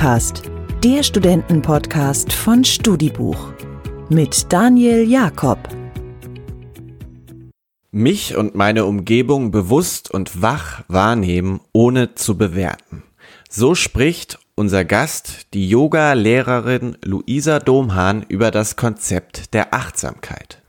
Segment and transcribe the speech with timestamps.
[0.00, 0.42] StudiCast,
[0.82, 3.52] der Studentenpodcast von Studibuch
[4.08, 5.58] mit Daniel Jakob.
[7.90, 13.02] Mich und meine Umgebung bewusst und wach wahrnehmen, ohne zu bewerten.
[13.50, 20.62] So spricht unser Gast, die Yoga-Lehrerin Luisa Domhahn, über das Konzept der Achtsamkeit.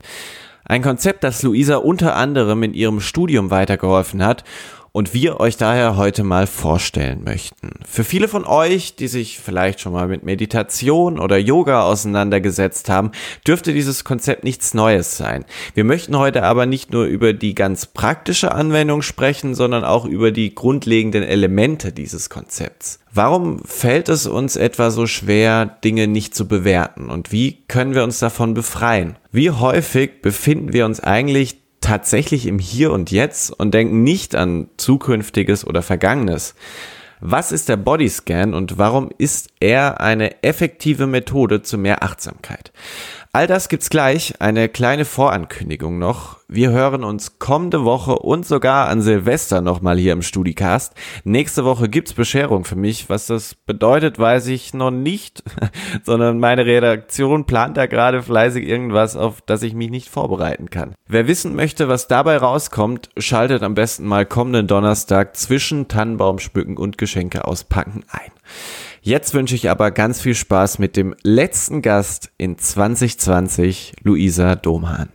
[0.64, 4.44] Ein Konzept, das Luisa unter anderem in ihrem Studium weitergeholfen hat
[4.92, 7.70] und wir euch daher heute mal vorstellen möchten.
[7.88, 13.10] Für viele von euch, die sich vielleicht schon mal mit Meditation oder Yoga auseinandergesetzt haben,
[13.46, 15.46] dürfte dieses Konzept nichts Neues sein.
[15.74, 20.30] Wir möchten heute aber nicht nur über die ganz praktische Anwendung sprechen, sondern auch über
[20.30, 22.98] die grundlegenden Elemente dieses Konzepts.
[23.14, 28.04] Warum fällt es uns etwa so schwer, Dinge nicht zu bewerten und wie können wir
[28.04, 29.16] uns davon befreien?
[29.30, 34.68] Wie häufig befinden wir uns eigentlich tatsächlich im Hier und Jetzt und denken nicht an
[34.78, 36.54] zukünftiges oder vergangenes.
[37.20, 42.72] Was ist der Bodyscan und warum ist er eine effektive Methode zu mehr Achtsamkeit?
[43.34, 44.34] All das gibt's gleich.
[44.40, 46.40] Eine kleine Vorankündigung noch.
[46.48, 50.92] Wir hören uns kommende Woche und sogar an Silvester nochmal hier im Studicast.
[51.24, 53.08] Nächste Woche gibt's Bescherung für mich.
[53.08, 55.42] Was das bedeutet, weiß ich noch nicht,
[56.02, 60.94] sondern meine Redaktion plant da gerade fleißig irgendwas, auf das ich mich nicht vorbereiten kann.
[61.08, 66.98] Wer wissen möchte, was dabei rauskommt, schaltet am besten mal kommenden Donnerstag zwischen Tannenbaumschmücken und
[66.98, 68.30] Geschenke auspacken ein.
[69.04, 75.08] Jetzt wünsche ich aber ganz viel Spaß mit dem letzten Gast in 2020, Luisa Domhahn.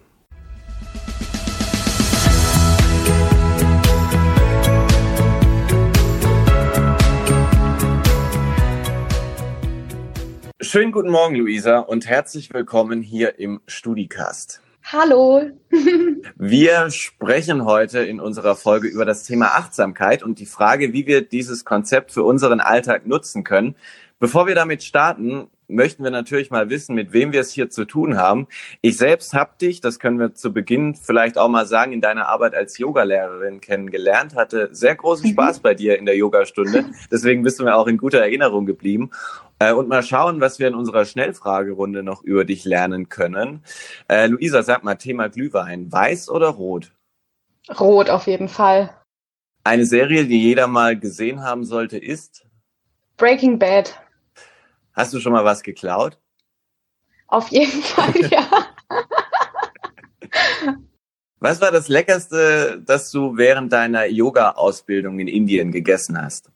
[10.60, 14.62] Schönen guten Morgen, Luisa, und herzlich willkommen hier im Studicast.
[14.90, 15.42] Hallo.
[16.38, 21.28] wir sprechen heute in unserer Folge über das Thema Achtsamkeit und die Frage, wie wir
[21.28, 23.76] dieses Konzept für unseren Alltag nutzen können.
[24.18, 27.86] Bevor wir damit starten, möchten wir natürlich mal wissen, mit wem wir es hier zu
[27.86, 28.48] tun haben.
[28.82, 32.28] Ich selbst habe dich, das können wir zu Beginn vielleicht auch mal sagen, in deiner
[32.28, 35.34] Arbeit als Yogalehrerin kennengelernt, hatte sehr großen mhm.
[35.34, 36.86] Spaß bei dir in der Yogastunde.
[37.12, 39.12] Deswegen bist du mir auch in guter Erinnerung geblieben.
[39.60, 43.64] Äh, und mal schauen, was wir in unserer Schnellfragerunde noch über dich lernen können.
[44.08, 45.92] Äh, Luisa, sag mal, Thema Glühwein.
[45.92, 46.92] Weiß oder rot?
[47.80, 48.94] Rot auf jeden Fall.
[49.64, 52.46] Eine Serie, die jeder mal gesehen haben sollte, ist?
[53.18, 54.00] Breaking Bad.
[54.98, 56.18] Hast du schon mal was geklaut?
[57.28, 58.48] Auf jeden Fall, ja.
[61.40, 66.50] Was war das Leckerste, das du während deiner Yoga-Ausbildung in Indien gegessen hast?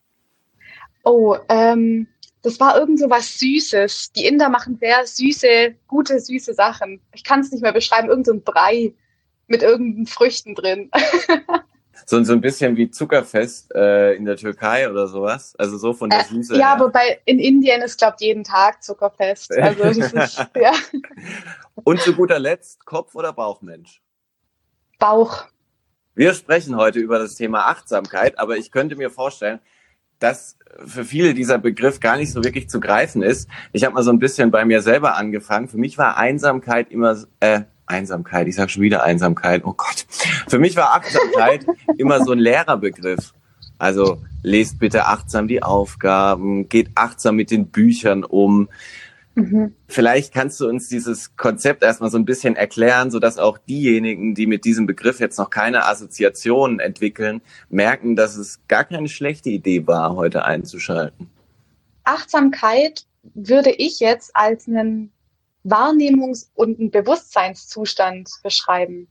[1.03, 2.07] Oh, ähm,
[2.41, 4.13] das war irgend so was Süßes.
[4.13, 6.99] Die Inder machen sehr süße, gute, süße Sachen.
[7.13, 8.09] Ich kann es nicht mehr beschreiben.
[8.09, 8.95] Irgend so ein Brei
[9.45, 10.89] mit irgendeinen Früchten drin.
[12.05, 15.55] so, so ein bisschen wie Zuckerfest äh, in der Türkei oder sowas.
[15.57, 16.55] Also so von der äh, Süße.
[16.55, 16.85] Äh, ja, her.
[16.85, 19.51] wobei in Indien ist, glaube ich, jeden Tag Zuckerfest.
[19.61, 20.73] Also das ist, ja.
[21.83, 24.01] Und zu guter Letzt, Kopf- oder Bauchmensch?
[24.99, 25.45] Bauch.
[26.13, 29.59] Wir sprechen heute über das Thema Achtsamkeit, aber ich könnte mir vorstellen,
[30.19, 33.49] dass für viele dieser Begriff gar nicht so wirklich zu greifen ist.
[33.71, 35.67] Ich habe mal so ein bisschen bei mir selber angefangen.
[35.67, 37.61] Für mich war Einsamkeit immer, äh,
[37.91, 40.05] Einsamkeit, ich sage schon wieder Einsamkeit, oh Gott.
[40.47, 41.65] Für mich war Achtsamkeit
[41.97, 43.33] immer so ein Lehrerbegriff.
[43.77, 48.69] Also lest bitte achtsam die Aufgaben, geht achtsam mit den Büchern um.
[49.35, 49.73] Mhm.
[49.87, 54.35] Vielleicht kannst du uns dieses Konzept erstmal so ein bisschen erklären, so dass auch diejenigen,
[54.35, 59.49] die mit diesem Begriff jetzt noch keine Assoziationen entwickeln, merken, dass es gar keine schlechte
[59.49, 61.29] Idee war, heute einzuschalten.
[62.03, 65.11] Achtsamkeit würde ich jetzt als einen
[65.63, 69.07] Wahrnehmungs- und einen Bewusstseinszustand beschreiben.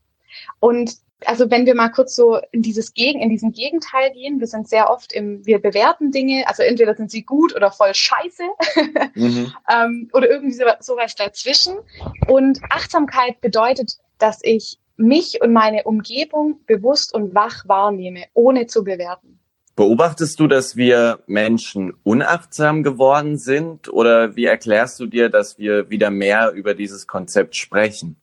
[0.59, 0.97] Und
[1.27, 4.69] also wenn wir mal kurz so in dieses Gegen, in diesen Gegenteil gehen, wir sind
[4.69, 8.44] sehr oft im, wir bewerten Dinge, also entweder sind sie gut oder voll scheiße
[9.15, 9.53] mhm.
[9.71, 11.78] ähm, oder irgendwie so, sowas dazwischen.
[12.27, 18.85] Und Achtsamkeit bedeutet, dass ich mich und meine Umgebung bewusst und wach wahrnehme, ohne zu
[18.85, 19.39] bewerten.
[19.81, 25.88] Beobachtest du, dass wir Menschen unachtsam geworden sind oder wie erklärst du dir, dass wir
[25.88, 28.17] wieder mehr über dieses Konzept sprechen?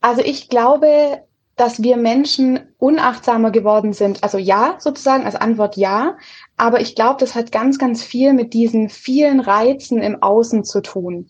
[0.00, 1.24] Also ich glaube,
[1.56, 4.22] dass wir Menschen unachtsamer geworden sind.
[4.22, 6.16] Also ja, sozusagen, als Antwort ja.
[6.56, 10.82] Aber ich glaube, das hat ganz, ganz viel mit diesen vielen Reizen im Außen zu
[10.82, 11.28] tun.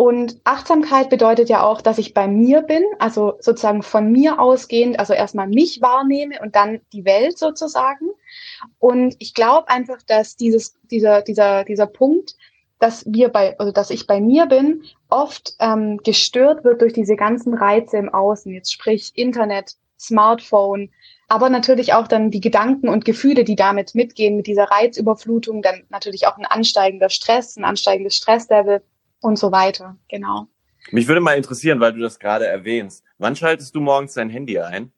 [0.00, 5.00] Und Achtsamkeit bedeutet ja auch, dass ich bei mir bin, also sozusagen von mir ausgehend,
[5.00, 8.06] also erstmal mich wahrnehme und dann die Welt sozusagen.
[8.78, 12.36] Und ich glaube einfach, dass dieses, dieser, dieser, dieser Punkt,
[12.78, 17.16] dass wir bei, also dass ich bei mir bin, oft ähm, gestört wird durch diese
[17.16, 20.90] ganzen Reize im Außen, jetzt sprich Internet, Smartphone,
[21.26, 25.82] aber natürlich auch dann die Gedanken und Gefühle, die damit mitgehen, mit dieser Reizüberflutung, dann
[25.88, 28.80] natürlich auch ein ansteigender Stress, ein ansteigendes Stresslevel
[29.20, 29.96] und so weiter.
[30.08, 30.48] Genau.
[30.90, 33.04] Mich würde mal interessieren, weil du das gerade erwähnst.
[33.18, 34.92] Wann schaltest du morgens dein Handy ein?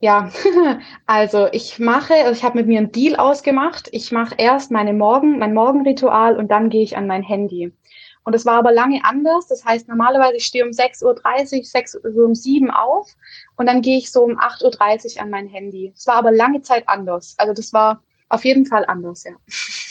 [0.00, 0.30] Ja,
[1.06, 3.88] also ich mache, ich habe mit mir einen Deal ausgemacht.
[3.92, 7.72] Ich mache erst meine Morgen, mein Morgenritual und dann gehe ich an mein Handy.
[8.24, 9.46] Und es war aber lange anders.
[9.48, 13.14] Das heißt, normalerweise ich stehe um 6.30 Uhr, 6 so um 7 auf
[13.56, 15.92] und dann gehe ich so um 8.30 Uhr an mein Handy.
[15.94, 17.34] Es war aber lange Zeit anders.
[17.36, 19.32] Also das war auf jeden Fall anders, ja.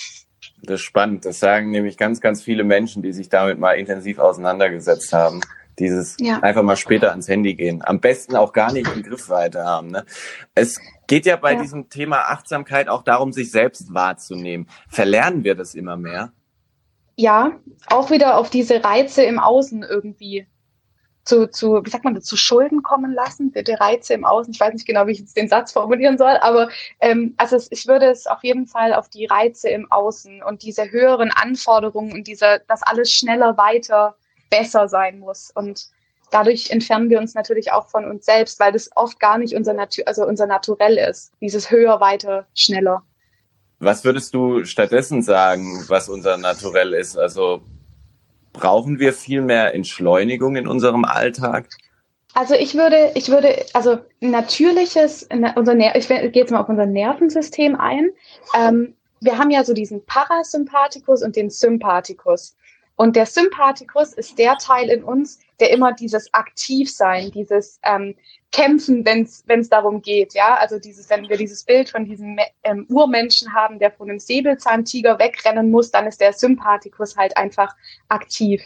[0.63, 1.25] Das ist spannend.
[1.25, 5.41] Das sagen nämlich ganz, ganz viele Menschen, die sich damit mal intensiv auseinandergesetzt haben.
[5.79, 6.39] Dieses ja.
[6.39, 7.81] einfach mal später ans Handy gehen.
[7.85, 9.87] Am besten auch gar nicht im Griffweite haben.
[9.87, 10.05] Ne?
[10.53, 11.61] Es geht ja bei ja.
[11.61, 14.67] diesem Thema Achtsamkeit auch darum, sich selbst wahrzunehmen.
[14.89, 16.33] Verlernen wir das immer mehr?
[17.15, 17.51] Ja,
[17.87, 20.47] auch wieder auf diese Reize im Außen irgendwie
[21.29, 24.51] zu, zu, wie sagt man zu Schulden kommen lassen, die Reize im Außen.
[24.51, 27.71] Ich weiß nicht genau, wie ich jetzt den Satz formulieren soll, aber ähm, also es,
[27.71, 32.13] ich würde es auf jeden Fall auf die Reize im Außen und diese höheren Anforderungen
[32.13, 34.15] und dieser, dass alles schneller, weiter,
[34.49, 35.51] besser sein muss.
[35.53, 35.89] Und
[36.31, 39.73] dadurch entfernen wir uns natürlich auch von uns selbst, weil das oft gar nicht unser
[39.73, 41.31] Natur, also unser Naturell ist.
[41.41, 43.03] Dieses höher, weiter, schneller.
[43.77, 47.17] Was würdest du stattdessen sagen, was unser Naturell ist?
[47.17, 47.61] Also
[48.59, 51.69] brauchen wir viel mehr Entschleunigung in unserem Alltag?
[52.33, 56.85] Also ich würde, ich würde, also natürliches, unser Ner ich gehe jetzt mal auf unser
[56.85, 58.09] Nervensystem ein.
[58.55, 62.55] Ähm, wir haben ja so diesen Parasympathikus und den Sympathikus.
[62.95, 68.15] Und der Sympathikus ist der Teil in uns, der immer dieses Aktivsein, dieses ähm,
[68.51, 72.85] Kämpfen, wenn es darum geht, ja, also dieses, wenn wir dieses Bild von diesem ähm,
[72.89, 77.75] Urmenschen haben, der von einem Säbelzahntiger wegrennen muss, dann ist der Sympathikus halt einfach
[78.07, 78.63] aktiv.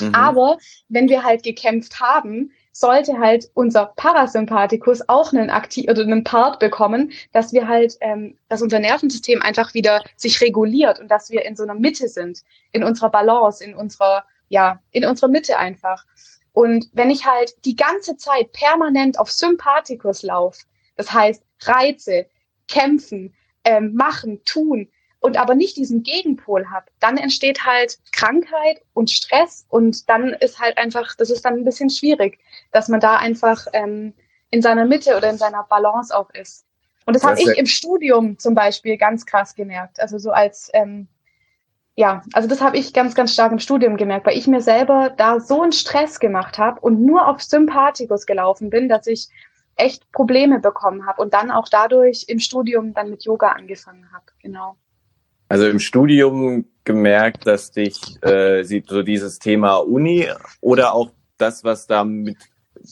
[0.00, 0.14] Mhm.
[0.14, 0.58] Aber
[0.88, 6.60] wenn wir halt gekämpft haben, sollte halt unser Parasympathikus auch einen aktiv oder einen Part
[6.60, 11.46] bekommen, dass wir halt, ähm, dass unser Nervensystem einfach wieder sich reguliert und dass wir
[11.46, 12.42] in so einer Mitte sind,
[12.72, 16.04] in unserer Balance, in unserer, ja, in unserer Mitte einfach.
[16.52, 20.64] Und wenn ich halt die ganze Zeit permanent auf Sympathikus laufe,
[20.96, 22.26] das heißt Reize,
[22.68, 23.34] kämpfen,
[23.64, 24.88] ähm, machen, tun,
[25.20, 30.60] und aber nicht diesen Gegenpol habe, dann entsteht halt Krankheit und Stress und dann ist
[30.60, 32.38] halt einfach, das ist dann ein bisschen schwierig,
[32.70, 34.14] dass man da einfach ähm,
[34.50, 36.64] in seiner Mitte oder in seiner Balance auch ist.
[37.06, 40.00] Und das, das habe ich im Studium zum Beispiel ganz krass gemerkt.
[40.00, 41.08] Also so als ähm,
[41.96, 45.12] ja, also das habe ich ganz, ganz stark im Studium gemerkt, weil ich mir selber
[45.16, 49.28] da so einen Stress gemacht habe und nur auf Sympathikus gelaufen bin, dass ich
[49.76, 54.26] echt Probleme bekommen habe und dann auch dadurch im Studium dann mit Yoga angefangen habe.
[54.42, 54.76] Genau.
[55.48, 60.28] Also im Studium gemerkt, dass dich äh, so dieses Thema Uni
[60.60, 62.36] oder auch das, was da mit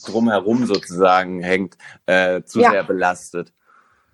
[0.05, 1.77] drumherum sozusagen hängt,
[2.07, 2.71] äh, zu ja.
[2.71, 3.53] sehr belastet.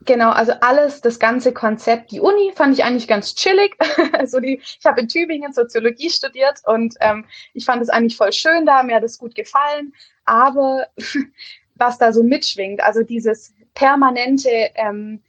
[0.06, 2.12] Genau, also alles, das ganze Konzept.
[2.12, 3.75] Die Uni fand ich eigentlich ganz chillig.
[4.13, 8.33] also die, ich habe in Tübingen Soziologie studiert und ähm, ich fand es eigentlich voll
[8.33, 9.94] schön da, mir hat es gut gefallen.
[10.25, 10.88] Aber
[11.75, 15.21] was da so mitschwingt, also dieses permanente ähm,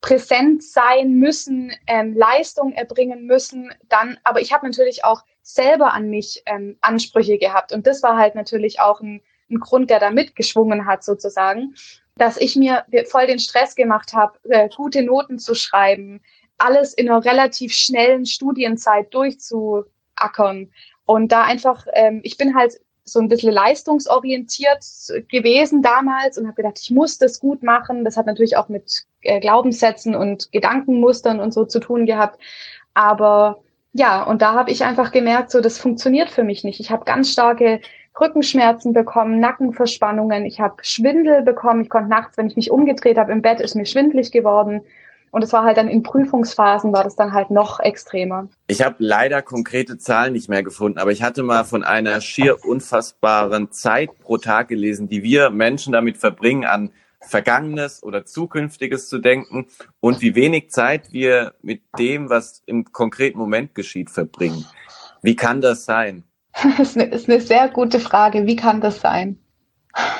[0.00, 6.10] präsent sein müssen, ähm, Leistung erbringen müssen, dann, aber ich habe natürlich auch selber an
[6.10, 10.10] mich ähm, Ansprüche gehabt und das war halt natürlich auch ein, ein Grund, der da
[10.10, 11.74] mitgeschwungen hat sozusagen,
[12.16, 16.20] dass ich mir voll den Stress gemacht habe, äh, gute Noten zu schreiben,
[16.58, 20.70] alles in einer relativ schnellen Studienzeit durchzuackern
[21.04, 24.84] und da einfach, ähm, ich bin halt so ein bisschen leistungsorientiert
[25.28, 28.04] gewesen damals und habe gedacht, ich muss das gut machen.
[28.04, 32.40] Das hat natürlich auch mit äh, Glaubenssätzen und Gedankenmustern und so zu tun gehabt.
[32.94, 33.62] Aber
[33.92, 36.80] ja, und da habe ich einfach gemerkt, so das funktioniert für mich nicht.
[36.80, 37.80] Ich habe ganz starke
[38.20, 41.82] Rückenschmerzen bekommen, Nackenverspannungen, ich habe Schwindel bekommen.
[41.82, 44.82] Ich konnte nachts, wenn ich mich umgedreht habe im Bett, ist mir schwindlig geworden.
[45.30, 48.48] Und es war halt dann in Prüfungsphasen, war das dann halt noch extremer.
[48.68, 52.64] Ich habe leider konkrete Zahlen nicht mehr gefunden, aber ich hatte mal von einer schier
[52.64, 59.18] unfassbaren Zeit pro Tag gelesen, die wir Menschen damit verbringen, an Vergangenes oder Zukünftiges zu
[59.18, 59.66] denken
[60.00, 64.64] und wie wenig Zeit wir mit dem, was im konkreten Moment geschieht, verbringen.
[65.22, 66.24] Wie kann das sein?
[66.62, 68.46] Das ist eine, ist eine sehr gute Frage.
[68.46, 69.38] Wie kann das sein?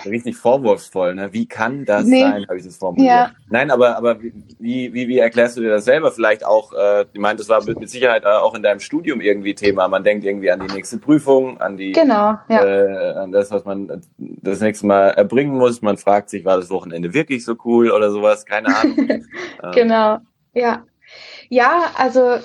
[0.07, 1.33] richtig vorwurfsvoll, ne?
[1.33, 2.23] Wie kann das nee.
[2.23, 3.09] sein, habe ich das formuliert.
[3.09, 3.31] Ja.
[3.49, 6.11] Nein, aber, aber wie, wie, wie erklärst du dir das selber?
[6.13, 9.21] Vielleicht auch, äh, ich meine, das war mit, mit Sicherheit äh, auch in deinem Studium
[9.21, 9.89] irgendwie Thema.
[9.89, 12.65] Man denkt irgendwie an die nächste Prüfung, an die genau, ja.
[12.65, 15.83] äh, an das, was man das nächste Mal erbringen muss.
[15.83, 18.47] Man fragt sich, war das Wochenende wirklich so cool oder sowas?
[18.47, 18.97] Keine Ahnung.
[19.75, 20.19] Genau,
[20.55, 20.85] ja.
[21.49, 22.39] Ja, also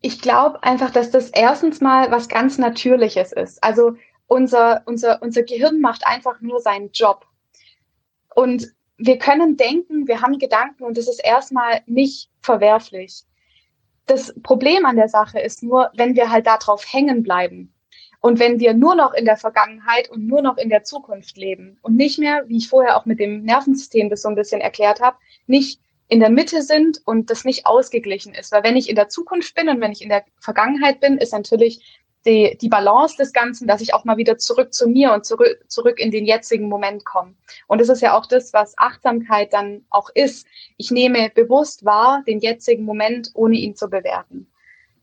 [0.00, 3.62] ich glaube einfach, dass das erstens mal was ganz Natürliches ist.
[3.62, 7.26] Also unser, unser, unser Gehirn macht einfach nur seinen Job.
[8.34, 13.24] Und wir können denken, wir haben Gedanken und das ist erstmal nicht verwerflich.
[14.06, 17.74] Das Problem an der Sache ist nur, wenn wir halt darauf hängen bleiben
[18.20, 21.78] und wenn wir nur noch in der Vergangenheit und nur noch in der Zukunft leben
[21.82, 25.00] und nicht mehr, wie ich vorher auch mit dem Nervensystem das so ein bisschen erklärt
[25.00, 28.52] habe, nicht in der Mitte sind und das nicht ausgeglichen ist.
[28.52, 31.32] Weil wenn ich in der Zukunft bin und wenn ich in der Vergangenheit bin, ist
[31.32, 35.24] natürlich die, die Balance des Ganzen, dass ich auch mal wieder zurück zu mir und
[35.24, 37.34] zurück, zurück in den jetzigen Moment komme.
[37.68, 40.46] Und das ist ja auch das, was Achtsamkeit dann auch ist.
[40.76, 44.48] Ich nehme bewusst wahr den jetzigen Moment, ohne ihn zu bewerten.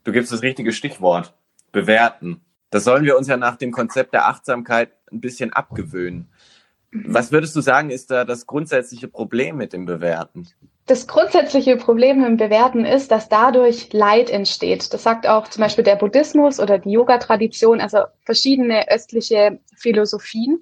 [0.03, 1.33] Du gibst das richtige Stichwort.
[1.71, 2.41] Bewerten.
[2.69, 6.29] Das sollen wir uns ja nach dem Konzept der Achtsamkeit ein bisschen abgewöhnen.
[6.93, 10.47] Was würdest du sagen, ist da das grundsätzliche Problem mit dem Bewerten?
[10.85, 14.93] Das grundsätzliche Problem im Bewerten ist, dass dadurch Leid entsteht.
[14.93, 20.59] Das sagt auch zum Beispiel der Buddhismus oder die Yoga-Tradition, also verschiedene östliche Philosophien.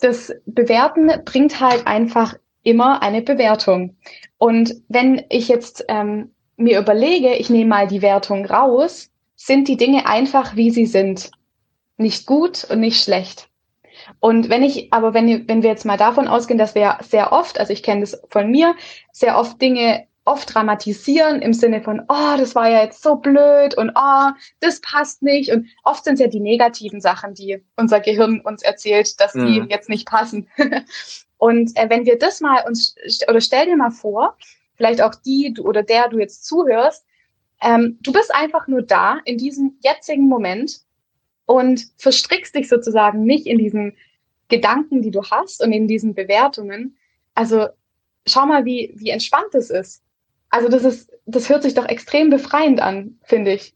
[0.00, 3.96] Das Bewerten bringt halt einfach immer eine Bewertung.
[4.38, 9.76] Und wenn ich jetzt ähm, mir überlege, ich nehme mal die Wertung raus, sind die
[9.76, 11.30] Dinge einfach, wie sie sind
[11.96, 13.49] nicht gut und nicht schlecht.
[14.18, 17.58] Und wenn ich, aber wenn, wenn wir jetzt mal davon ausgehen, dass wir sehr oft,
[17.58, 18.74] also ich kenne das von mir,
[19.12, 23.74] sehr oft Dinge oft dramatisieren im Sinne von, oh, das war ja jetzt so blöd
[23.76, 24.30] und oh,
[24.60, 25.50] das passt nicht.
[25.50, 29.46] Und oft sind es ja die negativen Sachen, die unser Gehirn uns erzählt, dass mhm.
[29.46, 30.48] die jetzt nicht passen.
[31.38, 32.94] und äh, wenn wir das mal uns,
[33.28, 34.36] oder stell dir mal vor,
[34.76, 37.04] vielleicht auch die du, oder der du jetzt zuhörst,
[37.62, 40.80] ähm, du bist einfach nur da in diesem jetzigen Moment
[41.50, 43.96] und verstrickst dich sozusagen nicht in diesen
[44.48, 46.96] Gedanken, die du hast und in diesen Bewertungen.
[47.34, 47.68] Also
[48.26, 50.02] schau mal, wie, wie entspannt das ist.
[50.48, 53.74] Also das ist, das hört sich doch extrem befreiend an, finde ich.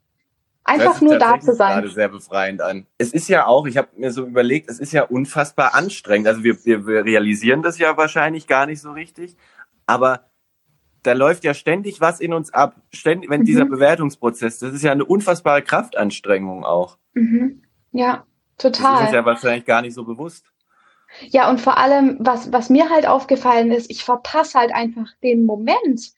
[0.63, 1.75] Einfach nur da zu sein.
[1.75, 2.87] gerade sehr befreiend an.
[2.97, 6.29] Es ist ja auch, ich habe mir so überlegt, es ist ja unfassbar anstrengend.
[6.29, 9.37] Also wir, wir, wir realisieren das ja wahrscheinlich gar nicht so richtig,
[9.85, 10.31] aber
[11.03, 12.77] da läuft ja ständig was in uns ab.
[12.93, 13.47] Ständig, wenn mhm.
[13.47, 16.99] dieser Bewertungsprozess, das ist ja eine unfassbare Kraftanstrengung auch.
[17.15, 17.64] Mhm.
[17.95, 18.27] Ja,
[18.59, 18.99] total.
[18.99, 20.45] Das ist ja wahrscheinlich gar nicht so bewusst.
[21.29, 25.47] Ja, und vor allem, was, was mir halt aufgefallen ist, ich verpasse halt einfach den
[25.47, 26.11] Moment.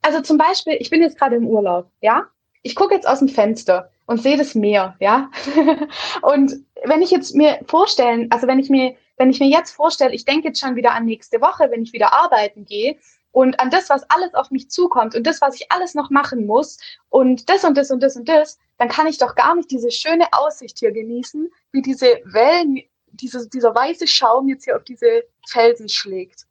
[0.00, 2.26] Also zum Beispiel, ich bin jetzt gerade im Urlaub, ja?
[2.62, 5.30] Ich gucke jetzt aus dem Fenster und sehe das Meer, ja?
[6.22, 10.14] und wenn ich jetzt mir vorstellen, also wenn ich mir, wenn ich mir jetzt vorstelle,
[10.14, 12.96] ich denke jetzt schon wieder an nächste Woche, wenn ich wieder arbeiten gehe
[13.30, 16.46] und an das, was alles auf mich zukommt und das, was ich alles noch machen
[16.46, 16.78] muss
[17.10, 19.90] und das und das und das und das, dann kann ich doch gar nicht diese
[19.90, 25.24] schöne Aussicht hier genießen, wie diese Wellen, diese, dieser weiße Schaum jetzt hier auf diese
[25.46, 26.46] Felsen schlägt.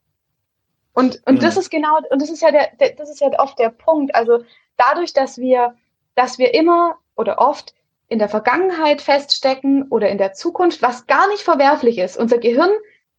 [0.94, 1.40] Und, und mhm.
[1.40, 4.16] das ist genau, und das ist ja der, der, das ist ja oft der Punkt.
[4.16, 4.44] Also
[4.78, 5.76] dadurch, dass wir,
[6.16, 7.74] dass wir immer oder oft
[8.08, 12.18] in der Vergangenheit feststecken oder in der Zukunft, was gar nicht verwerflich ist.
[12.18, 12.72] Unser Gehirn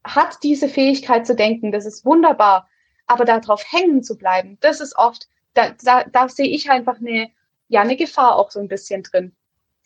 [0.05, 2.69] hat diese Fähigkeit zu denken, das ist wunderbar.
[3.07, 7.31] Aber darauf hängen zu bleiben, das ist oft, da, da, da sehe ich einfach eine,
[7.75, 9.33] ja, eine Gefahr auch so ein bisschen drin.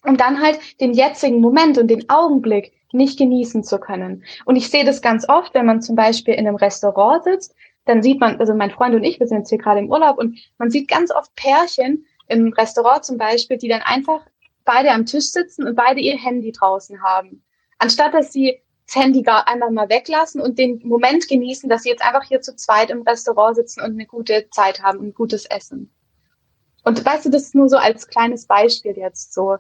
[0.04, 4.25] Und dann halt den jetzigen Moment und den Augenblick nicht genießen zu können.
[4.45, 7.54] Und ich sehe das ganz oft, wenn man zum Beispiel in einem Restaurant sitzt,
[7.87, 10.18] dann sieht man, also mein Freund und ich, wir sind jetzt hier gerade im Urlaub
[10.18, 14.21] und man sieht ganz oft Pärchen im Restaurant zum Beispiel, die dann einfach
[14.64, 17.42] beide am Tisch sitzen und beide ihr Handy draußen haben.
[17.78, 21.90] Anstatt dass sie das Handy gar einmal mal weglassen und den Moment genießen, dass sie
[21.90, 25.47] jetzt einfach hier zu zweit im Restaurant sitzen und eine gute Zeit haben und gutes
[25.47, 25.90] Essen.
[26.85, 29.58] Und weißt du, das ist nur so als kleines Beispiel jetzt so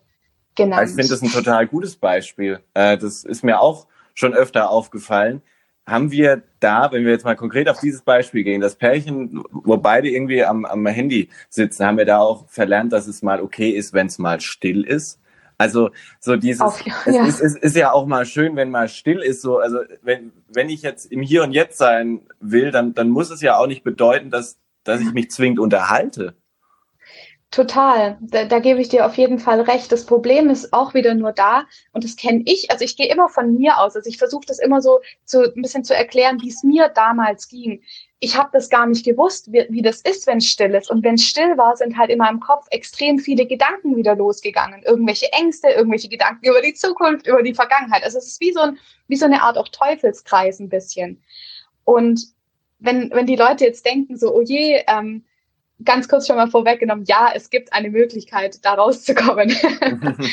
[0.54, 0.88] genannt.
[0.88, 2.60] Ich finde das ein total gutes Beispiel.
[2.74, 5.42] Äh, das ist mir auch schon öfter aufgefallen.
[5.86, 9.78] Haben wir da, wenn wir jetzt mal konkret auf dieses Beispiel gehen, das Pärchen, wo
[9.78, 13.70] beide irgendwie am, am Handy sitzen, haben wir da auch verlernt, dass es mal okay
[13.70, 15.18] ist, wenn es mal still ist?
[15.56, 16.94] Also so dieses, Auf, ja.
[17.04, 19.42] es, ist, es ist ja auch mal schön, wenn mal still ist.
[19.42, 23.30] So, also wenn wenn ich jetzt im Hier und Jetzt sein will, dann dann muss
[23.30, 26.34] es ja auch nicht bedeuten, dass dass ich mich zwingend unterhalte.
[27.50, 29.90] Total, da, da gebe ich dir auf jeden Fall recht.
[29.90, 32.70] Das Problem ist auch wieder nur da und das kenne ich.
[32.70, 33.96] Also ich gehe immer von mir aus.
[33.96, 37.48] Also ich versuche das immer so zu, ein bisschen zu erklären, wie es mir damals
[37.48, 37.82] ging
[38.20, 40.90] ich habe das gar nicht gewusst, wie, wie das ist, wenn es still ist.
[40.90, 44.82] Und wenn es still war, sind halt in meinem Kopf extrem viele Gedanken wieder losgegangen.
[44.82, 48.02] Irgendwelche Ängste, irgendwelche Gedanken über die Zukunft, über die Vergangenheit.
[48.02, 51.22] Also es ist wie so, ein, wie so eine Art auch Teufelskreis ein bisschen.
[51.84, 52.20] Und
[52.80, 55.24] wenn, wenn die Leute jetzt denken, so, oh je, ähm,
[55.84, 59.50] ganz kurz schon mal vorweggenommen, ja, es gibt eine Möglichkeit, da rauszukommen.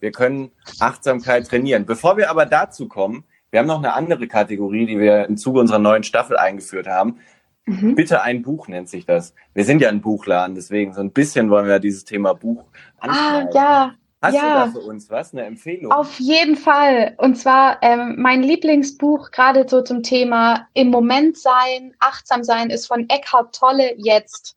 [0.00, 1.86] wir können Achtsamkeit trainieren.
[1.86, 5.60] Bevor wir aber dazu kommen, wir haben noch eine andere Kategorie, die wir im Zuge
[5.60, 7.20] unserer neuen Staffel eingeführt haben.
[7.66, 7.94] Mhm.
[7.94, 9.34] Bitte ein Buch nennt sich das.
[9.54, 12.64] Wir sind ja ein Buchladen, deswegen so ein bisschen wollen wir dieses Thema Buch
[12.98, 13.48] anschauen.
[13.48, 13.94] Ah, ja.
[14.22, 15.90] Hast ja, du da für uns was, eine Empfehlung?
[15.92, 17.14] Auf jeden Fall.
[17.16, 22.86] Und zwar ähm, mein Lieblingsbuch gerade so zum Thema im Moment sein, achtsam sein, ist
[22.86, 24.56] von Eckhart Tolle jetzt.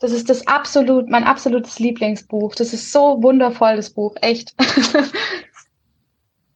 [0.00, 2.56] Das ist das absolut, mein absolutes Lieblingsbuch.
[2.56, 4.54] Das ist so wundervoll, das Buch, echt.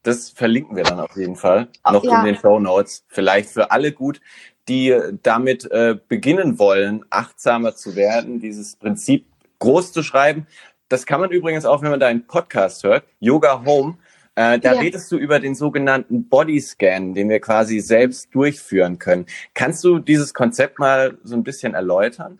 [0.02, 2.18] das verlinken wir dann auf jeden Fall noch ja.
[2.18, 3.04] in den Show Notes.
[3.06, 4.20] Vielleicht für alle gut,
[4.66, 9.24] die damit äh, beginnen wollen, achtsamer zu werden, dieses Prinzip
[9.60, 10.48] groß zu schreiben.
[10.88, 13.98] Das kann man übrigens auch, wenn man deinen Podcast hört, Yoga Home.
[14.36, 14.80] Äh, da ja.
[14.80, 19.26] redest du über den sogenannten Bodyscan, den wir quasi selbst durchführen können.
[19.52, 22.38] Kannst du dieses Konzept mal so ein bisschen erläutern?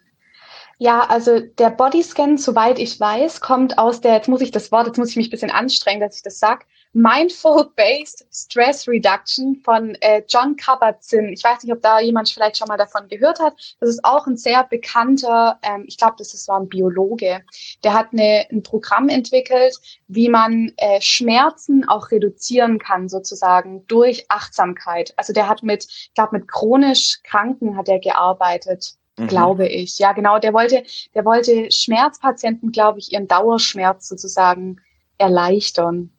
[0.80, 4.86] Ja, also der Bodyscan, soweit ich weiß, kommt aus der, jetzt muss ich das Wort,
[4.86, 9.96] jetzt muss ich mich ein bisschen anstrengen, dass ich das sag, Mindful-Based Stress Reduction von
[10.00, 11.32] äh, John Kabat-Zinn.
[11.32, 13.54] Ich weiß nicht, ob da jemand vielleicht schon mal davon gehört hat.
[13.80, 17.42] Das ist auch ein sehr bekannter, ähm, ich glaube, das ist so ein Biologe.
[17.82, 24.26] Der hat eine, ein Programm entwickelt, wie man äh, Schmerzen auch reduzieren kann, sozusagen durch
[24.30, 25.12] Achtsamkeit.
[25.16, 29.28] Also der hat mit, ich glaube, mit chronisch Kranken hat er gearbeitet mhm.
[29.28, 29.98] glaube ich.
[29.98, 30.38] Ja, genau.
[30.38, 30.82] Der wollte,
[31.14, 34.80] der wollte Schmerzpatienten, glaube ich, ihren Dauerschmerz sozusagen
[35.18, 36.10] erleichtern.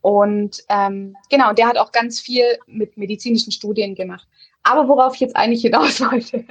[0.00, 4.26] Und ähm, genau, der hat auch ganz viel mit medizinischen Studien gemacht.
[4.64, 6.44] Aber worauf ich jetzt eigentlich hinaus wollte,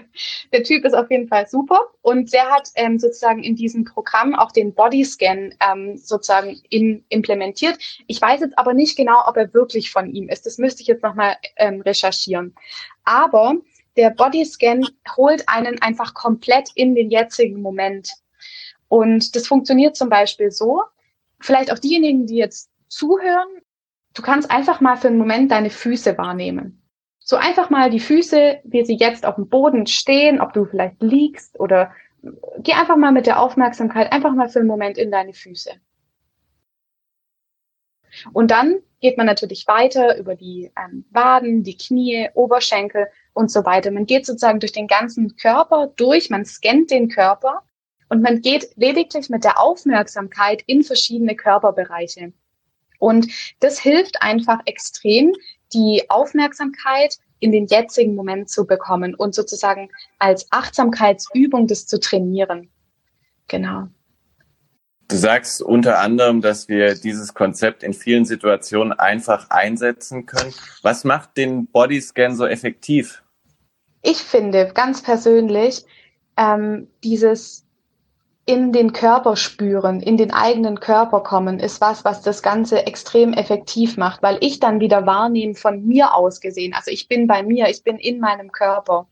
[0.51, 4.35] der Typ ist auf jeden Fall super und der hat ähm, sozusagen in diesem Programm
[4.35, 7.77] auch den Bodyscan ähm, sozusagen in, implementiert.
[8.07, 10.45] Ich weiß jetzt aber nicht genau, ob er wirklich von ihm ist.
[10.45, 12.53] Das müsste ich jetzt nochmal ähm, recherchieren.
[13.05, 13.55] Aber
[13.97, 18.13] der Bodyscan holt einen einfach komplett in den jetzigen Moment.
[18.87, 20.81] Und das funktioniert zum Beispiel so,
[21.39, 23.47] vielleicht auch diejenigen, die jetzt zuhören,
[24.13, 26.81] du kannst einfach mal für einen Moment deine Füße wahrnehmen.
[27.19, 31.01] So einfach mal die Füße, wie sie jetzt auf dem Boden stehen, ob du vielleicht
[31.01, 31.93] liegst oder
[32.59, 35.71] geh einfach mal mit der Aufmerksamkeit einfach mal für einen Moment in deine Füße.
[38.33, 43.65] Und dann geht man natürlich weiter über die ähm, Waden, die Knie, Oberschenkel und so
[43.65, 43.91] weiter.
[43.91, 47.61] Man geht sozusagen durch den ganzen Körper durch, man scannt den Körper
[48.09, 52.33] und man geht lediglich mit der Aufmerksamkeit in verschiedene Körperbereiche.
[52.99, 53.27] Und
[53.59, 55.33] das hilft einfach extrem,
[55.73, 62.69] die Aufmerksamkeit in den jetzigen Moment zu bekommen und sozusagen als Achtsamkeitsübung das zu trainieren.
[63.47, 63.87] Genau.
[65.07, 70.53] Du sagst unter anderem, dass wir dieses Konzept in vielen Situationen einfach einsetzen können.
[70.83, 73.21] Was macht den Bodyscan so effektiv?
[74.01, 75.85] Ich finde ganz persönlich
[76.37, 77.65] ähm, dieses
[78.45, 83.33] in den Körper spüren, in den eigenen Körper kommen, ist was, was das Ganze extrem
[83.33, 86.73] effektiv macht, weil ich dann wieder wahrnehme von mir aus gesehen.
[86.73, 89.07] Also ich bin bei mir, ich bin in meinem Körper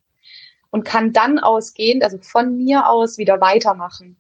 [0.72, 4.18] und kann dann ausgehend, also von mir aus wieder weitermachen.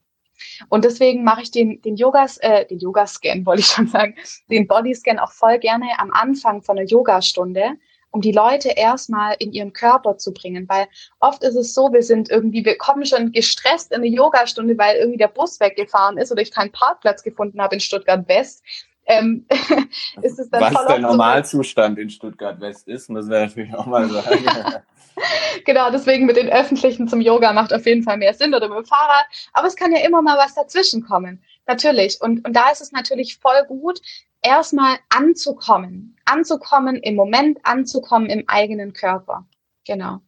[0.69, 4.15] Und deswegen mache ich den, den Yogas, äh, den Yoga-Scan, wollte ich schon sagen,
[4.49, 7.73] den Bodyscan auch voll gerne am Anfang von einer Yogastunde,
[8.11, 10.67] um die Leute erstmal in ihren Körper zu bringen.
[10.67, 10.87] Weil
[11.19, 14.97] oft ist es so, wir sind irgendwie, wir kommen schon gestresst in eine Yogastunde, weil
[14.97, 18.63] irgendwie der Bus weggefahren ist oder ich keinen Parkplatz gefunden habe in Stuttgart West.
[19.05, 19.45] Ähm,
[20.21, 23.87] ist es dann Was der Normalzustand so, in Stuttgart West ist, müssen wir natürlich auch
[23.87, 24.45] mal sagen.
[25.65, 28.77] genau, deswegen mit den Öffentlichen zum Yoga macht auf jeden Fall mehr Sinn oder mit
[28.77, 29.25] dem Fahrrad.
[29.53, 31.41] Aber es kann ja immer mal was dazwischen kommen.
[31.69, 32.19] Natürlich.
[32.19, 34.01] Und, und da ist es natürlich voll gut,
[34.41, 36.17] erstmal anzukommen.
[36.25, 39.45] Anzukommen im Moment, anzukommen im eigenen Körper.
[39.85, 40.19] Genau.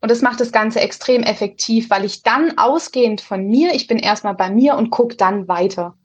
[0.00, 3.98] Und das macht das Ganze extrem effektiv, weil ich dann ausgehend von mir, ich bin
[3.98, 5.98] erstmal bei mir und gucke dann weiter.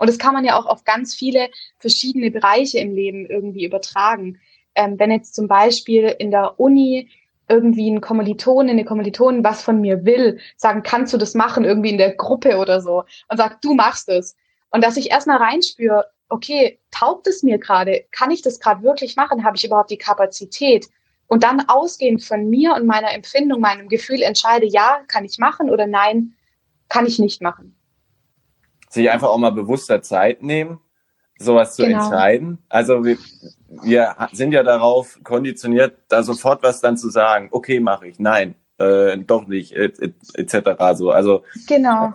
[0.00, 4.40] Und das kann man ja auch auf ganz viele verschiedene Bereiche im Leben irgendwie übertragen.
[4.74, 7.10] Ähm, wenn jetzt zum Beispiel in der Uni
[7.50, 11.90] irgendwie ein Kommilitone, eine Kommilitonin was von mir will, sagen, kannst du das machen, irgendwie
[11.90, 14.36] in der Gruppe oder so, und sagt, du machst es.
[14.70, 18.04] Und dass ich erstmal reinspüre, okay, taugt es mir gerade?
[18.12, 19.44] Kann ich das gerade wirklich machen?
[19.44, 20.88] Habe ich überhaupt die Kapazität?
[21.26, 25.70] Und dann ausgehend von mir und meiner Empfindung, meinem Gefühl entscheide, ja, kann ich machen
[25.70, 26.34] oder nein,
[26.88, 27.76] kann ich nicht machen.
[28.88, 30.80] Sich einfach auch mal bewusster Zeit nehmen,
[31.40, 32.04] sowas zu genau.
[32.04, 32.58] entscheiden.
[32.68, 33.16] Also wir,
[33.82, 37.48] wir sind ja darauf konditioniert, da sofort was dann zu sagen.
[37.50, 38.18] Okay, mache ich.
[38.18, 40.54] Nein, äh, doch nicht, etc.
[40.54, 41.10] Et, so.
[41.10, 42.12] Also genau.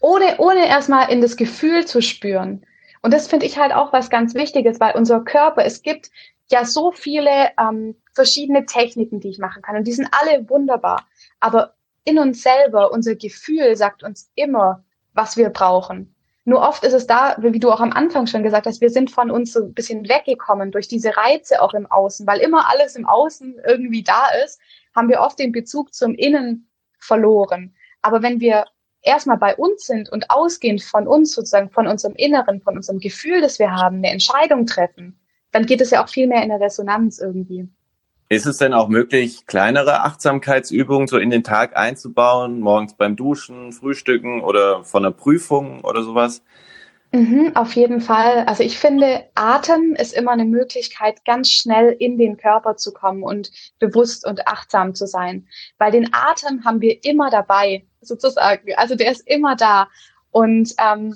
[0.00, 2.64] Ohne, ohne erstmal in das Gefühl zu spüren.
[3.02, 6.10] Und das finde ich halt auch was ganz Wichtiges, weil unser Körper, es gibt
[6.50, 9.76] ja so viele ähm, verschiedene Techniken, die ich machen kann.
[9.76, 11.06] Und die sind alle wunderbar.
[11.40, 16.14] Aber in uns selber, unser Gefühl sagt uns immer, was wir brauchen.
[16.48, 19.10] Nur oft ist es da, wie du auch am Anfang schon gesagt hast, wir sind
[19.10, 22.96] von uns so ein bisschen weggekommen durch diese Reize auch im Außen, weil immer alles
[22.96, 24.58] im Außen irgendwie da ist,
[24.96, 27.74] haben wir oft den Bezug zum Innen verloren.
[28.00, 28.64] Aber wenn wir
[29.02, 33.42] erstmal bei uns sind und ausgehend von uns, sozusagen von unserem Inneren, von unserem Gefühl,
[33.42, 35.20] das wir haben, eine Entscheidung treffen,
[35.52, 37.68] dann geht es ja auch viel mehr in der Resonanz irgendwie.
[38.30, 43.72] Ist es denn auch möglich, kleinere Achtsamkeitsübungen so in den Tag einzubauen, morgens beim Duschen,
[43.72, 46.42] Frühstücken oder von einer Prüfung oder sowas?
[47.12, 48.44] Mhm, auf jeden Fall.
[48.44, 53.22] Also ich finde, Atem ist immer eine Möglichkeit, ganz schnell in den Körper zu kommen
[53.22, 55.46] und bewusst und achtsam zu sein.
[55.78, 58.74] Weil den Atem haben wir immer dabei, sozusagen.
[58.76, 59.88] Also der ist immer da.
[60.30, 61.14] Und ähm,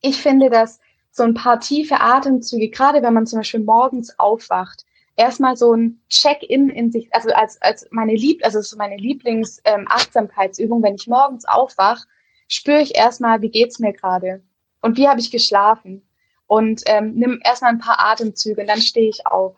[0.00, 0.80] ich finde, dass
[1.12, 4.84] so ein paar tiefe Atemzüge, gerade wenn man zum Beispiel morgens aufwacht,
[5.16, 10.78] erstmal so ein Check-in in sich, also als, als meine Lieb, also so meine Lieblings-Achtsamkeitsübung,
[10.78, 12.04] ähm, wenn ich morgens aufwach,
[12.48, 14.42] spüre ich erstmal, wie geht's mir gerade
[14.82, 16.08] und wie habe ich geschlafen
[16.46, 19.56] und ähm, nimm erstmal ein paar Atemzüge und dann stehe ich auf.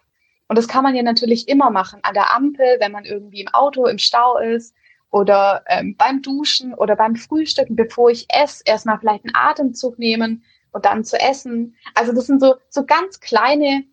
[0.49, 3.49] Und das kann man ja natürlich immer machen, an der Ampel, wenn man irgendwie im
[3.49, 4.75] Auto im Stau ist
[5.11, 10.45] oder ähm, beim Duschen oder beim Frühstücken, bevor ich esse, erstmal vielleicht einen Atemzug nehmen
[10.73, 11.75] und dann zu essen.
[11.95, 13.85] Also das sind so, so ganz kleine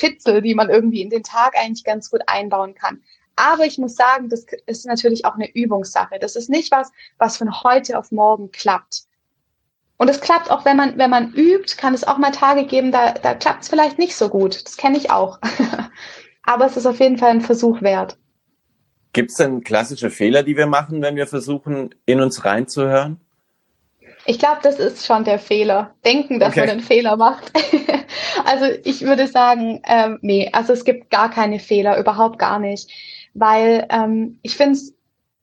[0.00, 3.02] Fitzel, die man irgendwie in den Tag eigentlich ganz gut einbauen kann.
[3.36, 6.18] Aber ich muss sagen, das ist natürlich auch eine Übungssache.
[6.18, 9.04] Das ist nicht was, was von heute auf morgen klappt.
[9.96, 12.90] Und es klappt auch, wenn man, wenn man übt, kann es auch mal Tage geben,
[12.90, 14.64] da, da klappt es vielleicht nicht so gut.
[14.64, 15.38] Das kenne ich auch.
[16.42, 18.16] Aber es ist auf jeden Fall ein Versuch wert.
[19.12, 23.20] Gibt es denn klassische Fehler, die wir machen, wenn wir versuchen, in uns reinzuhören?
[24.26, 25.94] Ich glaube, das ist schon der Fehler.
[26.04, 26.60] Denken, dass okay.
[26.60, 27.52] man einen Fehler macht.
[28.44, 32.90] also ich würde sagen, ähm, nee, also es gibt gar keine Fehler, überhaupt gar nicht.
[33.34, 34.94] Weil ähm, ich finde es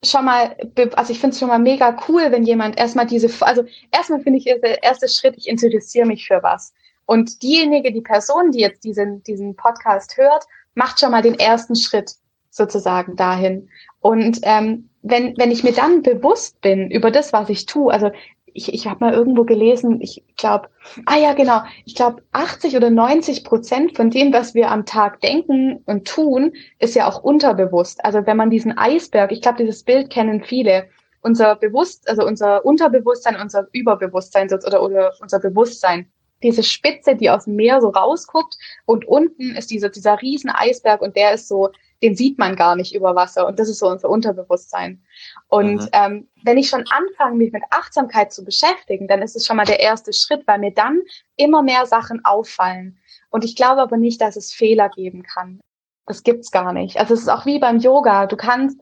[0.03, 0.55] schon mal,
[0.95, 4.39] also ich finde es schon mal mega cool, wenn jemand erstmal diese, also erstmal finde
[4.39, 6.73] ich der erste Schritt, ich interessiere mich für was.
[7.05, 11.75] Und diejenige, die Person, die jetzt diesen, diesen Podcast hört, macht schon mal den ersten
[11.75, 12.11] Schritt
[12.49, 13.69] sozusagen dahin.
[14.01, 18.11] Und ähm, wenn, wenn ich mir dann bewusst bin über das, was ich tue, also
[18.57, 20.69] ich, ich habe mal irgendwo gelesen, ich glaube,
[21.05, 25.21] ah ja, genau, ich glaube, 80 oder 90 Prozent von dem, was wir am Tag
[25.21, 28.03] denken und tun, ist ja auch unterbewusst.
[28.03, 30.87] Also wenn man diesen Eisberg, ich glaube, dieses Bild kennen viele,
[31.21, 37.45] unser Bewusst, also unser Unterbewusstsein, unser Überbewusstsein oder, oder unser Bewusstsein, diese Spitze, die aus
[37.45, 41.69] dem Meer so rausguckt und unten ist dieser, dieser riesen Eisberg und der ist so
[42.03, 43.47] den sieht man gar nicht über Wasser.
[43.47, 45.03] Und das ist so unser Unterbewusstsein.
[45.47, 45.89] Und mhm.
[45.93, 49.65] ähm, wenn ich schon anfange, mich mit Achtsamkeit zu beschäftigen, dann ist es schon mal
[49.65, 51.01] der erste Schritt, weil mir dann
[51.35, 52.99] immer mehr Sachen auffallen.
[53.29, 55.59] Und ich glaube aber nicht, dass es Fehler geben kann.
[56.05, 56.97] Das gibt's gar nicht.
[56.97, 58.27] Also es ist auch wie beim Yoga.
[58.27, 58.79] Du kannst,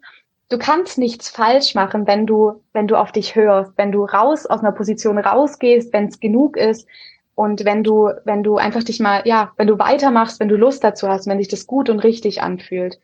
[0.49, 4.45] du kannst nichts falsch machen, wenn du, wenn du auf dich hörst, wenn du raus
[4.45, 6.87] aus einer Position rausgehst, wenn es genug ist,
[7.35, 10.83] und wenn du, wenn du einfach dich mal, ja, wenn du weitermachst, wenn du Lust
[10.83, 12.99] dazu hast, wenn dich das gut und richtig anfühlt,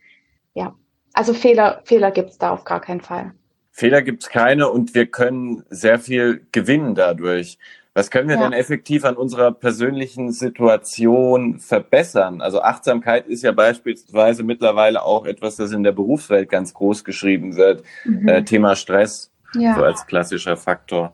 [0.54, 0.74] ja.
[1.14, 3.34] Also Fehler, Fehler gibt's da auf gar keinen Fall.
[3.72, 7.58] Fehler gibt's keine und wir können sehr viel gewinnen dadurch.
[7.94, 8.44] Was können wir ja.
[8.44, 12.40] denn effektiv an unserer persönlichen Situation verbessern?
[12.40, 17.58] Also Achtsamkeit ist ja beispielsweise mittlerweile auch etwas, das in der Berufswelt ganz groß geschrieben
[17.58, 17.84] wird.
[18.06, 18.28] Mhm.
[18.30, 19.76] Äh, Thema Stress, ja.
[19.76, 21.14] so als klassischer Faktor.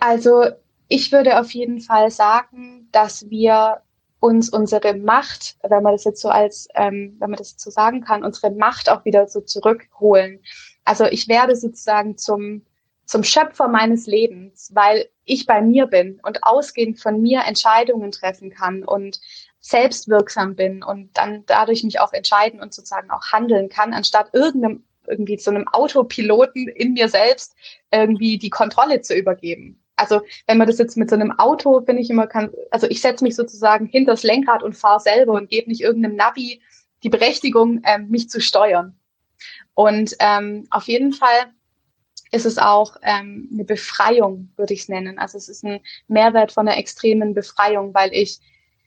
[0.00, 0.46] Also
[0.90, 3.80] ich würde auf jeden Fall sagen, dass wir
[4.18, 8.02] uns unsere Macht, wenn man das jetzt so als, ähm, wenn man das so sagen
[8.02, 10.40] kann, unsere Macht auch wieder so zurückholen.
[10.84, 12.66] Also ich werde sozusagen zum,
[13.06, 18.50] zum Schöpfer meines Lebens, weil ich bei mir bin und ausgehend von mir Entscheidungen treffen
[18.50, 19.20] kann und
[19.60, 24.84] selbstwirksam bin und dann dadurch mich auch entscheiden und sozusagen auch handeln kann, anstatt irgendeinem
[25.06, 27.54] irgendwie zu einem Autopiloten in mir selbst
[27.90, 29.80] irgendwie die Kontrolle zu übergeben.
[30.00, 33.00] Also wenn man das jetzt mit so einem Auto, finde ich immer, kann, also ich
[33.00, 36.62] setze mich sozusagen hinter das Lenkrad und fahre selber und gebe nicht irgendeinem Navi
[37.02, 38.98] die Berechtigung, ähm, mich zu steuern.
[39.74, 41.52] Und ähm, auf jeden Fall
[42.32, 45.18] ist es auch ähm, eine Befreiung, würde ich es nennen.
[45.18, 48.38] Also es ist ein Mehrwert von einer extremen Befreiung, weil ich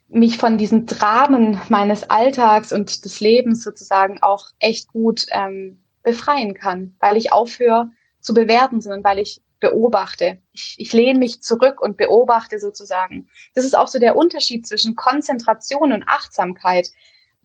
[0.08, 6.54] mich von diesen Dramen meines Alltags und des Lebens sozusagen auch echt gut ähm, befreien
[6.54, 10.40] kann, weil ich aufhöre zu bewerten, sondern weil ich beobachte.
[10.52, 13.30] Ich, ich lehne mich zurück und beobachte sozusagen.
[13.56, 16.92] Das ist auch so der Unterschied zwischen Konzentration und Achtsamkeit.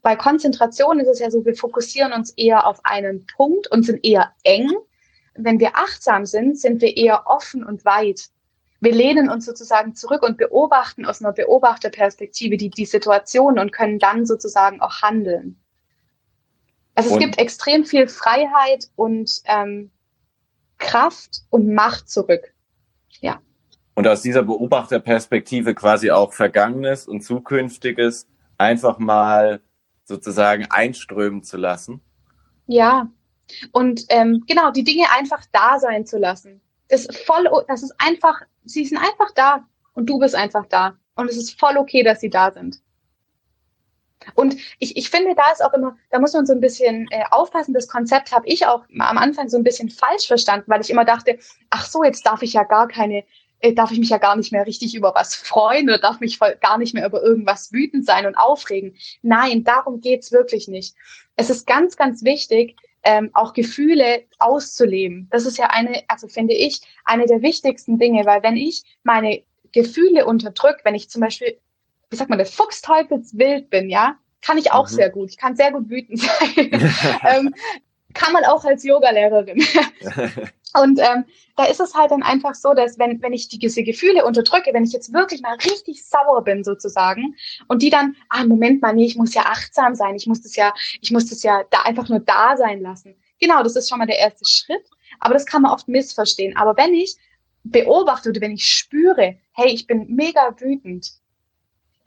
[0.02, 4.04] Bei Konzentration ist es ja so, wir fokussieren uns eher auf einen Punkt und sind
[4.04, 4.68] eher eng.
[5.35, 8.31] Wenn wir achtsam sind, sind wir eher offen und weit.
[8.81, 14.00] Wir lehnen uns sozusagen zurück und beobachten aus einer Beobachterperspektive die, die Situation und können
[14.00, 15.61] dann sozusagen auch handeln.
[16.96, 19.92] Also und es gibt extrem viel Freiheit und ähm,
[20.78, 22.54] Kraft und Macht zurück.
[23.20, 23.40] Ja.
[23.94, 29.60] Und aus dieser Beobachterperspektive quasi auch Vergangenes und Zukünftiges einfach mal
[30.04, 32.00] sozusagen einströmen zu lassen.
[32.66, 33.10] Ja.
[33.72, 36.60] Und ähm, genau, die Dinge einfach da sein zu lassen.
[36.88, 40.96] das ist voll, das ist einfach, sie sind einfach da und du bist einfach da.
[41.14, 42.80] Und es ist voll okay, dass sie da sind.
[44.34, 47.24] Und ich, ich finde, da ist auch immer, da muss man so ein bisschen äh,
[47.30, 47.74] aufpassen.
[47.74, 51.04] Das Konzept habe ich auch am Anfang so ein bisschen falsch verstanden, weil ich immer
[51.04, 51.38] dachte,
[51.70, 53.24] ach so, jetzt darf ich ja gar keine,
[53.60, 56.38] äh, darf ich mich ja gar nicht mehr richtig über was freuen oder darf mich
[56.38, 58.96] voll, gar nicht mehr über irgendwas wütend sein und aufregen.
[59.22, 60.94] Nein, darum geht's wirklich nicht.
[61.36, 65.28] Es ist ganz, ganz wichtig, ähm, auch Gefühle auszuleben.
[65.30, 69.42] Das ist ja eine, also finde ich, eine der wichtigsten Dinge, weil wenn ich meine
[69.72, 71.58] Gefühle unterdrücke, wenn ich zum Beispiel
[72.10, 74.94] wie sagt man das, Fuchsteufelswild bin, ja, kann ich auch mhm.
[74.94, 75.30] sehr gut.
[75.30, 76.92] Ich kann sehr gut wütend sein.
[77.24, 77.54] ähm,
[78.14, 79.58] kann man auch als Yogalehrerin.
[80.82, 81.24] und ähm,
[81.56, 84.70] da ist es halt dann einfach so, dass wenn, wenn ich die, diese Gefühle unterdrücke,
[84.72, 87.36] wenn ich jetzt wirklich mal richtig sauer bin sozusagen
[87.68, 90.56] und die dann, ah, Moment mal, nee, ich muss ja achtsam sein, ich muss das
[90.56, 93.14] ja, ich muss das ja da einfach nur da sein lassen.
[93.40, 94.84] Genau, das ist schon mal der erste Schritt,
[95.20, 96.56] aber das kann man oft missverstehen.
[96.56, 97.16] Aber wenn ich
[97.62, 101.12] beobachte oder wenn ich spüre, hey, ich bin mega wütend,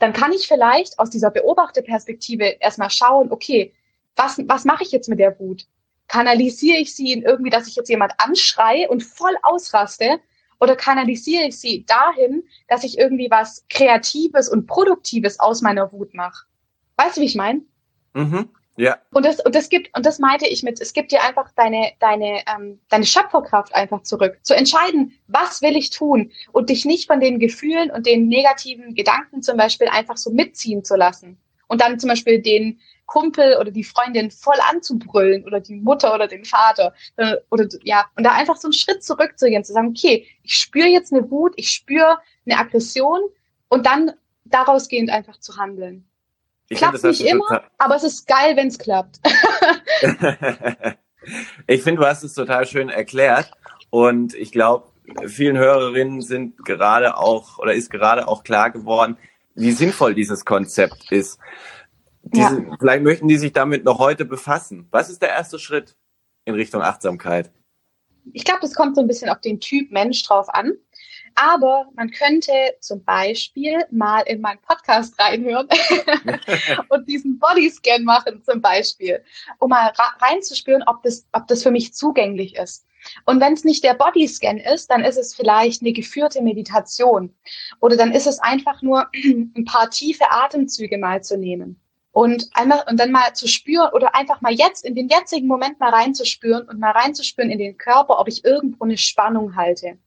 [0.01, 3.73] dann kann ich vielleicht aus dieser Beobachterperspektive erstmal schauen, okay,
[4.15, 5.67] was, was mache ich jetzt mit der Wut?
[6.07, 10.19] Kanalisiere ich sie in irgendwie, dass ich jetzt jemand anschreie und voll ausraste?
[10.59, 16.13] Oder kanalisiere ich sie dahin, dass ich irgendwie was Kreatives und Produktives aus meiner Wut
[16.13, 16.45] mache?
[16.97, 17.61] Weißt du, wie ich meine?
[18.13, 18.49] Mhm.
[18.77, 18.97] Ja.
[19.11, 21.91] Und das, und das gibt, und das meinte ich mit, es gibt dir einfach deine,
[21.99, 24.39] deine, ähm, deine Schöpferkraft einfach zurück.
[24.43, 28.95] Zu entscheiden, was will ich tun und dich nicht von den Gefühlen und den negativen
[28.95, 31.37] Gedanken zum Beispiel einfach so mitziehen zu lassen.
[31.67, 36.27] Und dann zum Beispiel den Kumpel oder die Freundin voll anzubrüllen oder die Mutter oder
[36.27, 40.27] den Vater äh, oder ja und da einfach so einen Schritt zurückzugehen, zu sagen, okay,
[40.43, 43.19] ich spüre jetzt eine Wut, ich spüre eine Aggression
[43.67, 44.13] und dann
[44.45, 46.07] daraus gehend einfach zu handeln.
[46.71, 49.19] Ich klappt find, nicht immer, aber es ist geil, wenn es klappt.
[51.67, 53.51] ich finde, du hast es total schön erklärt
[53.89, 54.87] und ich glaube,
[55.27, 59.17] vielen Hörerinnen sind gerade auch oder ist gerade auch klar geworden,
[59.53, 61.39] wie sinnvoll dieses Konzept ist.
[62.23, 62.77] Diese, ja.
[62.79, 64.87] Vielleicht möchten die sich damit noch heute befassen.
[64.91, 65.97] Was ist der erste Schritt
[66.45, 67.51] in Richtung Achtsamkeit?
[68.31, 70.77] Ich glaube, das kommt so ein bisschen auf den Typ Mensch drauf an.
[71.41, 72.51] Aber man könnte
[72.81, 75.67] zum Beispiel mal in meinen Podcast reinhören
[76.89, 79.23] und diesen Bodyscan machen zum Beispiel,
[79.57, 82.85] um mal reinzuspüren, ob das, ob das für mich zugänglich ist.
[83.25, 87.33] Und wenn es nicht der Bodyscan ist, dann ist es vielleicht eine geführte Meditation.
[87.79, 91.81] Oder dann ist es einfach nur ein paar tiefe Atemzüge mal zu nehmen.
[92.11, 95.79] Und einmal, und dann mal zu spüren oder einfach mal jetzt in den jetzigen Moment
[95.79, 99.97] mal reinzuspüren und mal reinzuspüren in den Körper, ob ich irgendwo eine Spannung halte.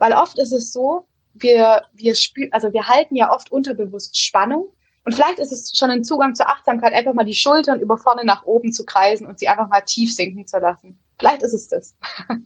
[0.00, 4.72] Weil oft ist es so, wir, wir spüren, also wir halten ja oft unterbewusst Spannung.
[5.04, 8.24] Und vielleicht ist es schon ein Zugang zur Achtsamkeit, einfach mal die Schultern über vorne
[8.24, 10.98] nach oben zu kreisen und sie einfach mal tief sinken zu lassen.
[11.18, 11.94] Vielleicht ist es das.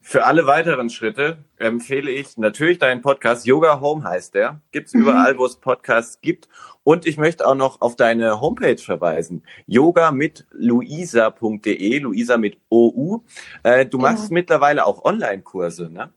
[0.00, 3.44] Für alle weiteren Schritte empfehle ich natürlich deinen Podcast.
[3.44, 4.60] Yoga Home heißt der.
[4.70, 5.02] Gibt's mhm.
[5.02, 6.48] überall, wo es Podcasts gibt.
[6.84, 9.42] Und ich möchte auch noch auf deine Homepage verweisen.
[9.66, 13.24] Yoga mit luisa.de, Luisa mit OU.
[13.64, 14.34] Äh, du machst ja.
[14.34, 16.12] mittlerweile auch Online-Kurse, ne?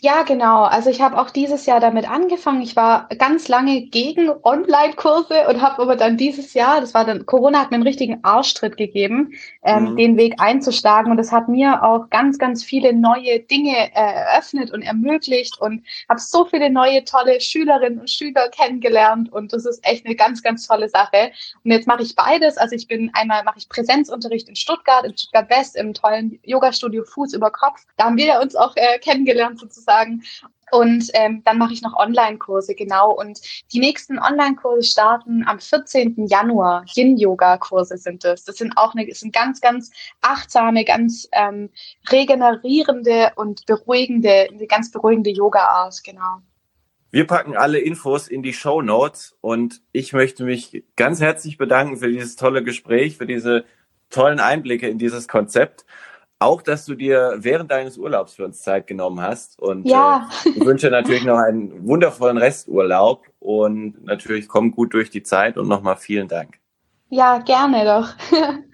[0.00, 0.64] Ja, genau.
[0.64, 2.60] Also ich habe auch dieses Jahr damit angefangen.
[2.60, 7.24] Ich war ganz lange gegen Online-Kurse und habe aber dann dieses Jahr, das war dann,
[7.26, 9.96] Corona hat mir einen richtigen Arschtritt gegeben, ähm, mhm.
[9.96, 11.10] den Weg einzuschlagen.
[11.10, 15.84] Und es hat mir auch ganz, ganz viele neue Dinge äh, eröffnet und ermöglicht und
[16.08, 19.32] habe so viele neue, tolle Schülerinnen und Schüler kennengelernt.
[19.32, 21.32] Und das ist echt eine ganz, ganz tolle Sache.
[21.64, 22.58] Und jetzt mache ich beides.
[22.58, 27.04] Also ich bin einmal mache ich Präsenzunterricht in Stuttgart, in Stuttgart West, im tollen Yoga-Studio
[27.04, 27.86] Fuß über Kopf.
[27.96, 30.22] Da haben wir uns auch äh, kennengelernt sozusagen sozusagen.
[30.70, 33.12] Und ähm, dann mache ich noch Online-Kurse, genau.
[33.12, 33.40] Und
[33.72, 36.26] die nächsten Online-Kurse starten am 14.
[36.26, 36.84] Januar.
[36.94, 38.44] Yin-Yoga-Kurse sind das.
[38.44, 41.70] Das sind auch eine, sind ganz, ganz achtsame, ganz ähm,
[42.10, 46.42] regenerierende und beruhigende, eine ganz beruhigende Yoga-Art, genau.
[47.10, 51.96] Wir packen alle Infos in die Show Notes und ich möchte mich ganz herzlich bedanken
[51.96, 53.64] für dieses tolle Gespräch, für diese
[54.10, 55.86] tollen Einblicke in dieses Konzept
[56.38, 59.58] auch, dass du dir während deines Urlaubs für uns Zeit genommen hast.
[59.58, 60.28] Und ja.
[60.44, 65.56] äh, ich wünsche natürlich noch einen wundervollen Resturlaub und natürlich komm gut durch die Zeit
[65.58, 66.58] und nochmal vielen Dank.
[67.10, 68.14] Ja, gerne doch.